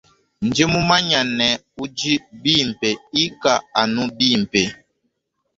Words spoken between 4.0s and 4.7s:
bimpe.